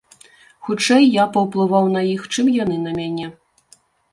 Хутчэй, 0.69 1.03
я 1.17 1.25
паўплываў 1.35 1.85
на 1.97 2.01
іх, 2.15 2.25
чым 2.37 2.45
яны 2.63 2.81
на 2.87 2.91
мяне. 2.99 3.27